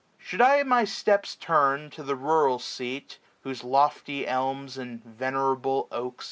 Should 0.17 0.41
I 0.41 0.63
my 0.63 0.83
steps 0.83 1.35
turn 1.35 1.91
to 1.91 2.01
the 2.01 2.15
rural 2.15 2.57
seat. 2.57 3.19
Whose 3.41 3.63
lofty 3.63 4.25
elms, 4.27 4.75
and 4.75 5.03
venerable 5.03 5.87
oaks. 5.91 6.19